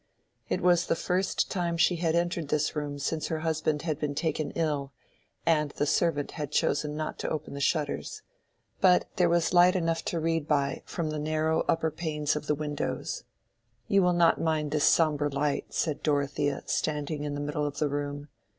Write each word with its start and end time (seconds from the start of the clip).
It 0.49 0.61
was 0.61 0.87
the 0.87 0.95
first 0.95 1.51
time 1.51 1.77
she 1.77 1.97
had 1.97 2.15
entered 2.15 2.47
this 2.47 2.75
room 2.75 2.97
since 2.97 3.27
her 3.27 3.41
husband 3.41 3.83
had 3.83 3.99
been 3.99 4.15
taken 4.15 4.49
ill, 4.55 4.93
and 5.45 5.69
the 5.69 5.85
servant 5.85 6.31
had 6.31 6.51
chosen 6.51 6.95
not 6.95 7.19
to 7.19 7.29
open 7.29 7.53
the 7.53 7.59
shutters. 7.61 8.23
But 8.79 9.05
there 9.17 9.29
was 9.29 9.53
light 9.53 9.75
enough 9.75 10.03
to 10.05 10.19
read 10.19 10.47
by 10.47 10.81
from 10.87 11.11
the 11.11 11.19
narrow 11.19 11.61
upper 11.67 11.91
panes 11.91 12.35
of 12.35 12.47
the 12.47 12.55
windows. 12.55 13.25
"You 13.87 14.01
will 14.01 14.13
not 14.13 14.41
mind 14.41 14.71
this 14.71 14.85
sombre 14.85 15.29
light," 15.29 15.71
said 15.71 16.01
Dorothea, 16.01 16.63
standing 16.65 17.23
in 17.23 17.35
the 17.35 17.39
middle 17.39 17.67
of 17.67 17.77
the 17.77 17.87
room. 17.87 18.27